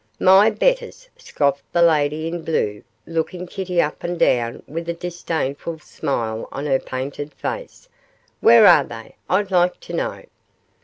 'My 0.19 0.49
betters,' 0.49 1.07
scoffed 1.15 1.61
the 1.73 1.83
lady 1.83 2.27
in 2.27 2.41
blue, 2.43 2.83
looking 3.05 3.45
Kitty 3.45 3.79
up 3.79 4.03
and 4.03 4.17
down 4.17 4.63
with 4.65 4.89
a 4.89 4.95
disdainful 4.95 5.77
smile 5.77 6.49
on 6.51 6.65
her 6.65 6.79
painted 6.79 7.31
face; 7.35 7.87
'where 8.39 8.65
are 8.65 8.83
they, 8.83 9.13
I'd 9.29 9.51
like 9.51 9.79
to 9.81 9.93
know? 9.93 10.23